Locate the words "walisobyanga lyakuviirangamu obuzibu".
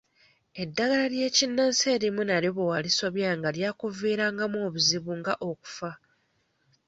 2.71-5.11